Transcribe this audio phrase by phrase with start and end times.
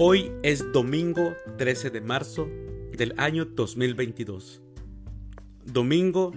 [0.00, 2.48] Hoy es domingo 13 de marzo
[2.96, 4.62] del año 2022.
[5.64, 6.30] Domingo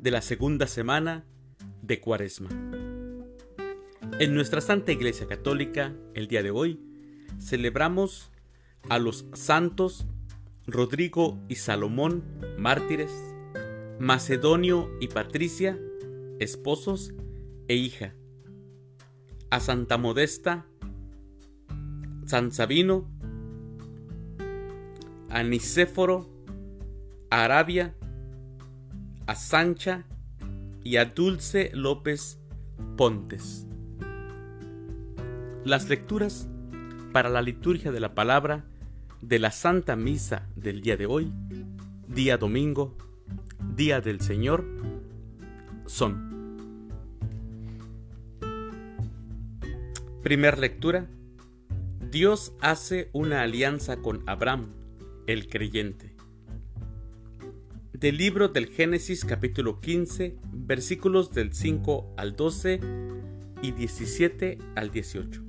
[0.00, 1.24] de la segunda semana
[1.82, 2.48] de Cuaresma.
[4.18, 6.80] En nuestra Santa Iglesia Católica, el día de hoy,
[7.38, 8.32] celebramos
[8.88, 10.08] a los santos
[10.66, 12.24] Rodrigo y Salomón,
[12.58, 13.12] mártires,
[14.00, 15.78] Macedonio y Patricia,
[16.40, 17.14] esposos
[17.68, 18.16] e hija,
[19.48, 20.66] a Santa Modesta,
[22.30, 23.10] San Sabino,
[25.30, 26.30] a Nicéforo,
[27.28, 27.96] a Arabia,
[29.26, 30.04] a Sancha
[30.84, 32.38] y a Dulce López
[32.96, 33.66] Pontes.
[35.64, 36.48] Las lecturas
[37.12, 38.64] para la liturgia de la palabra
[39.20, 41.32] de la Santa Misa del día de hoy,
[42.06, 42.96] día domingo,
[43.74, 44.64] día del Señor,
[45.86, 46.30] son.
[50.22, 51.08] Primer lectura
[52.10, 54.72] Dios hace una alianza con Abraham,
[55.28, 56.16] el creyente.
[57.92, 62.80] Del libro del Génesis capítulo 15, versículos del 5 al 12
[63.62, 65.44] y 17 al 18.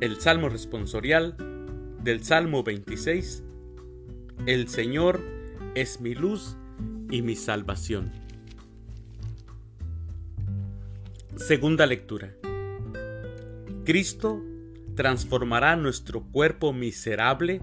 [0.00, 1.36] El Salmo responsorial
[2.02, 3.42] del Salmo 26.
[4.46, 5.20] El Señor
[5.74, 6.56] es mi luz
[7.10, 8.10] y mi salvación.
[11.36, 12.32] Segunda lectura.
[13.88, 14.44] Cristo
[14.96, 17.62] transformará nuestro cuerpo miserable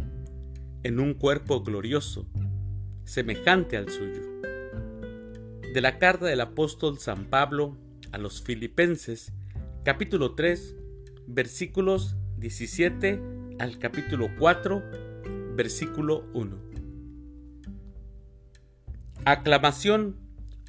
[0.81, 2.25] en un cuerpo glorioso,
[3.03, 4.23] semejante al suyo.
[5.71, 7.77] De la carta del apóstol San Pablo
[8.11, 9.33] a los Filipenses,
[9.83, 10.75] capítulo 3,
[11.27, 13.21] versículos 17
[13.59, 14.81] al capítulo 4,
[15.55, 16.57] versículo 1.
[19.25, 20.15] Aclamación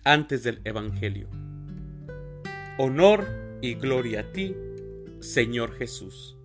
[0.04, 1.30] antes del Evangelio.
[2.76, 3.26] Honor
[3.62, 4.54] y gloria a ti,
[5.26, 6.36] Señor Jesús.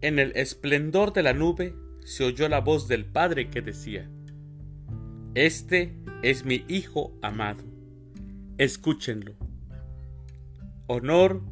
[0.00, 1.74] En el esplendor de la nube
[2.04, 4.10] se oyó la voz del Padre que decía,
[5.34, 7.64] Este es mi Hijo amado,
[8.56, 9.34] escúchenlo.
[10.86, 11.42] Honor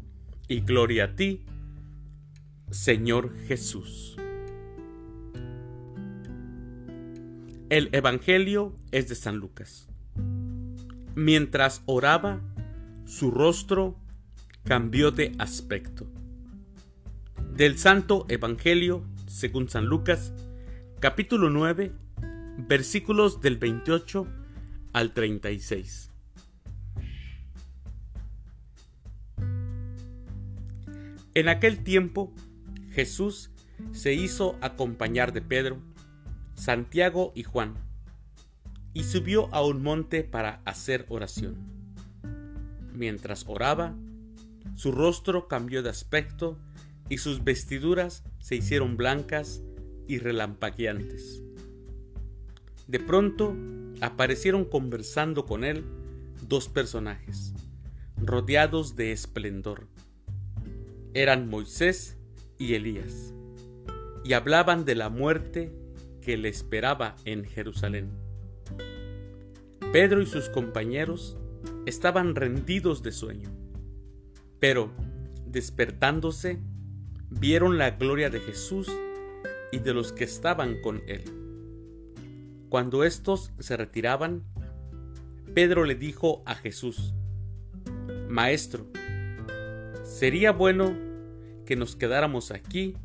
[0.49, 1.45] y gloria a ti,
[2.71, 4.17] Señor Jesús.
[7.69, 9.89] El Evangelio es de San Lucas.
[11.15, 12.41] Mientras oraba,
[13.05, 14.01] su rostro
[14.67, 16.09] cambió de aspecto.
[17.55, 20.33] Del Santo Evangelio, según San Lucas,
[20.99, 21.93] capítulo 9,
[22.67, 24.27] versículos del 28
[24.93, 26.11] al 36.
[31.35, 32.35] En aquel tiempo,
[32.91, 33.53] Jesús
[33.93, 35.79] se hizo acompañar de Pedro,
[36.55, 37.75] Santiago y Juan,
[38.95, 41.55] y subió a un monte para hacer oración.
[42.93, 43.95] Mientras oraba,
[44.77, 46.59] su rostro cambió de aspecto
[47.09, 49.63] y sus vestiduras se hicieron blancas
[50.07, 51.43] y relampagueantes.
[52.87, 53.57] De pronto
[54.03, 55.83] aparecieron conversando con él
[56.47, 57.55] dos personajes,
[58.19, 59.89] rodeados de esplendor.
[61.15, 62.19] Eran Moisés
[62.59, 63.33] y Elías,
[64.25, 65.73] y hablaban de la muerte
[66.21, 68.11] que le esperaba en Jerusalén.
[69.91, 71.39] Pedro y sus compañeros
[71.87, 73.66] estaban rendidos de sueño
[74.69, 74.91] pero,
[75.47, 76.59] despertándose,
[77.31, 78.91] vieron la gloria de Jesús
[79.71, 81.23] y de los que estaban con él.
[82.69, 84.43] Cuando éstos se retiraban,
[85.55, 87.15] Pedro le dijo a Jesús,
[88.29, 88.89] Maestro,
[90.03, 90.97] sería bueno
[91.65, 92.97] que nos quedáramos aquí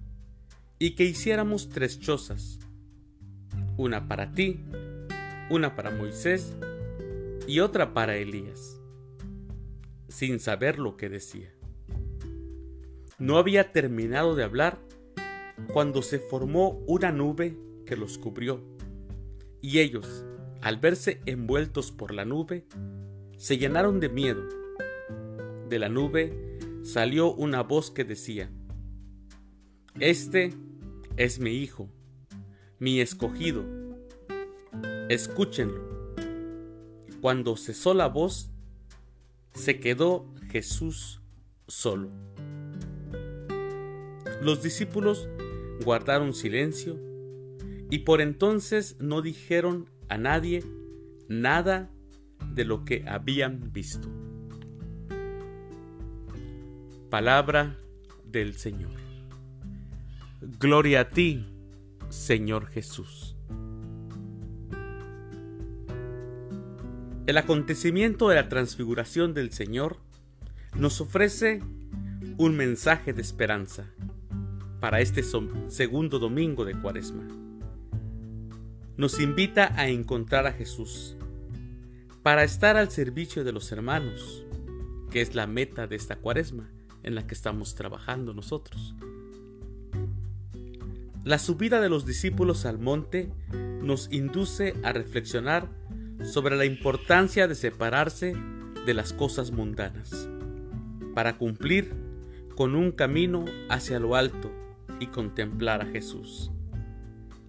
[0.80, 2.58] y que hiciéramos tres chozas,
[3.78, 4.66] una para ti,
[5.52, 6.56] una para Moisés
[7.46, 8.81] y otra para Elías
[10.12, 11.52] sin saber lo que decía.
[13.18, 14.80] No había terminado de hablar
[15.74, 18.62] cuando se formó una nube que los cubrió,
[19.62, 20.26] y ellos,
[20.62, 22.66] al verse envueltos por la nube,
[23.38, 24.44] se llenaron de miedo.
[25.70, 28.52] De la nube salió una voz que decía,
[30.00, 30.54] Este
[31.16, 31.90] es mi Hijo,
[32.80, 33.64] mi escogido,
[35.10, 36.16] escúchenlo.
[37.22, 38.51] Cuando cesó la voz,
[39.54, 41.22] se quedó Jesús
[41.68, 42.10] solo.
[44.42, 45.30] Los discípulos
[45.84, 47.00] guardaron silencio
[47.90, 50.64] y por entonces no dijeron a nadie
[51.28, 51.90] nada
[52.54, 54.10] de lo que habían visto.
[57.10, 57.78] Palabra
[58.26, 58.92] del Señor.
[60.60, 61.46] Gloria a ti,
[62.10, 63.36] Señor Jesús.
[67.28, 69.98] El acontecimiento de la transfiguración del Señor
[70.76, 71.62] nos ofrece
[72.38, 73.86] un mensaje de esperanza
[74.80, 75.22] para este
[75.68, 77.28] segundo domingo de Cuaresma.
[78.98, 81.16] Nos invita a encontrar a Jesús
[82.24, 84.44] para estar al servicio de los hermanos,
[85.12, 86.72] que es la meta de esta Cuaresma
[87.04, 88.96] en la que estamos trabajando nosotros.
[91.24, 93.32] La subida de los discípulos al monte
[93.84, 95.70] nos induce a reflexionar
[96.24, 98.36] sobre la importancia de separarse
[98.86, 100.30] de las cosas mundanas
[101.14, 101.94] para cumplir
[102.56, 104.52] con un camino hacia lo alto
[105.00, 106.52] y contemplar a Jesús.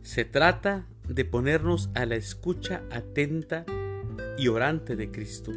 [0.02, 3.64] Se trata de ponernos a la escucha atenta
[4.38, 5.52] y orante de Cristo,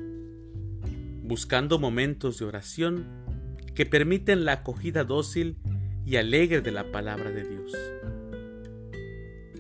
[1.23, 3.07] buscando momentos de oración
[3.73, 5.57] que permiten la acogida dócil
[6.06, 7.73] y alegre de la palabra de Dios.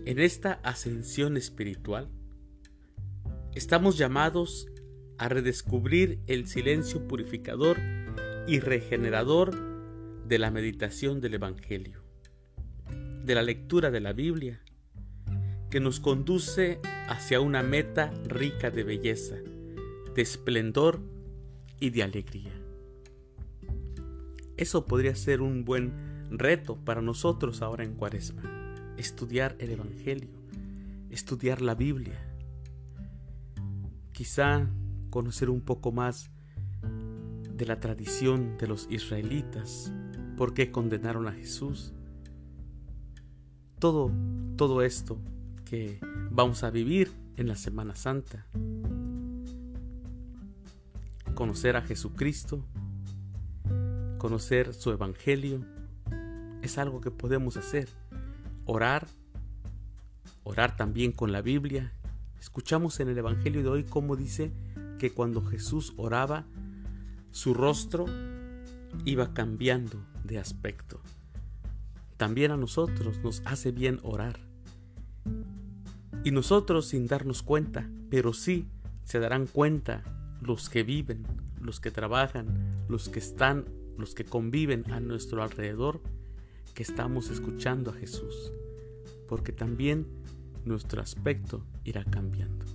[0.05, 2.09] En esta ascensión espiritual,
[3.55, 4.67] estamos llamados
[5.17, 7.77] a redescubrir el silencio purificador
[8.47, 9.55] y regenerador
[10.27, 12.05] de la meditación del Evangelio
[13.25, 14.61] de la lectura de la Biblia,
[15.71, 16.79] que nos conduce
[17.09, 19.35] hacia una meta rica de belleza,
[20.13, 21.01] de esplendor
[21.79, 22.53] y de alegría.
[24.57, 25.91] Eso podría ser un buen
[26.29, 28.43] reto para nosotros ahora en Cuaresma,
[28.97, 30.29] estudiar el Evangelio,
[31.09, 32.34] estudiar la Biblia,
[34.15, 34.65] quizá
[35.09, 36.31] conocer un poco más
[37.53, 39.91] de la tradición de los israelitas,
[40.37, 41.93] por qué condenaron a Jesús,
[43.77, 44.09] todo,
[44.55, 45.19] todo esto
[45.65, 45.99] que
[46.31, 48.47] vamos a vivir en la Semana Santa.
[51.33, 52.65] Conocer a Jesucristo,
[54.17, 55.59] conocer su Evangelio,
[56.61, 57.89] es algo que podemos hacer.
[58.63, 59.07] Orar,
[60.45, 61.91] orar también con la Biblia.
[62.39, 64.51] Escuchamos en el Evangelio de hoy cómo dice
[64.99, 66.45] que cuando Jesús oraba,
[67.31, 68.05] su rostro
[69.03, 71.01] iba cambiando de aspecto.
[72.17, 74.39] También a nosotros nos hace bien orar.
[76.23, 78.67] Y nosotros sin darnos cuenta, pero sí
[79.03, 80.03] se darán cuenta
[80.41, 81.25] los que viven,
[81.61, 83.65] los que trabajan, los que están,
[83.97, 86.01] los que conviven a nuestro alrededor,
[86.73, 88.51] que estamos escuchando a Jesús,
[89.27, 90.07] porque también
[90.65, 92.65] nuestro aspecto irá cambiando.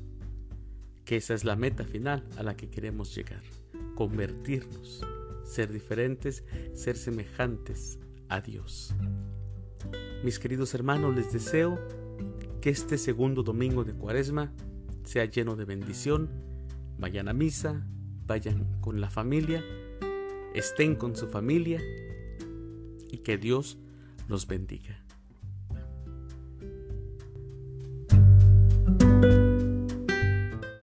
[1.04, 3.42] Que esa es la meta final a la que queremos llegar,
[3.94, 5.04] convertirnos,
[5.44, 6.44] ser diferentes,
[6.74, 7.98] ser semejantes
[8.28, 8.94] a Dios.
[10.22, 11.78] Mis queridos hermanos, les deseo
[12.60, 14.52] que este segundo domingo de Cuaresma
[15.04, 16.30] sea lleno de bendición.
[16.98, 17.86] Vayan a misa,
[18.26, 19.64] vayan con la familia,
[20.54, 21.80] estén con su familia
[23.10, 23.78] y que Dios
[24.28, 25.02] los bendiga.